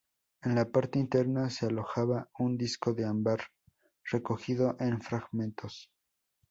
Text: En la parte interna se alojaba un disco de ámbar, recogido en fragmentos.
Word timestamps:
En 0.41 0.55
la 0.55 0.65
parte 0.67 0.97
interna 0.97 1.51
se 1.51 1.67
alojaba 1.67 2.27
un 2.39 2.57
disco 2.57 2.91
de 2.91 3.05
ámbar, 3.05 3.39
recogido 4.03 4.75
en 4.79 4.99
fragmentos. 4.99 5.91